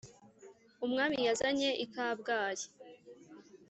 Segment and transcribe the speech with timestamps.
[0.85, 2.65] umwami yazanye i kabgayi